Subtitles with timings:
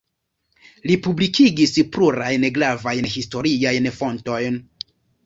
[0.91, 4.59] Li publikigis plurajn gravajn historiajn fontojn.